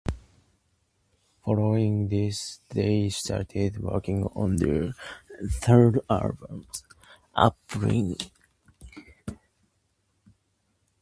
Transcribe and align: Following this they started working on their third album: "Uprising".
Following 1.45 2.07
this 2.09 2.59
they 2.71 3.09
started 3.09 3.77
working 3.83 4.23
on 4.33 4.55
their 4.55 4.95
third 5.47 5.99
album: 6.09 6.65
"Uprising". 7.35 8.17